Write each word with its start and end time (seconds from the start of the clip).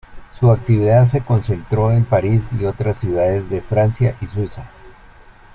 Su 0.39 0.51
actividad 0.51 1.05
se 1.05 1.21
concentró 1.21 1.91
en 1.91 2.05
París 2.05 2.49
y 2.59 2.65
otras 2.65 2.97
ciudades 2.97 3.47
de 3.51 3.61
Francia 3.61 4.15
y 4.19 4.25
Suiza. 4.25 4.65